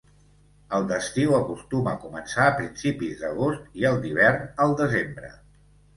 El 0.77 0.87
d'estiu 0.91 1.35
acostuma 1.39 1.93
a 1.93 2.01
començar 2.07 2.47
a 2.47 2.55
principis 2.61 3.21
d'agost 3.23 3.79
i 3.83 3.89
el 3.91 4.01
d'hivern, 4.07 4.49
el 4.67 4.75
desembre. 4.81 5.31